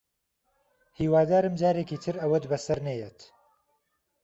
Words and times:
هیوادارم 0.99 1.53
جارێکی 1.61 1.97
تر 2.03 2.15
ئەوەت 2.21 2.43
بەسەر 2.51 2.79
نەیەت 2.87 3.19